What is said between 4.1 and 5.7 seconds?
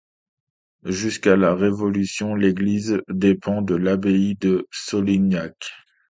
de Solignac.